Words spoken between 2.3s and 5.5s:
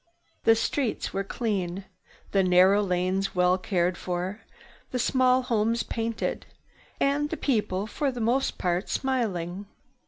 the narrow lawns well cared for, the small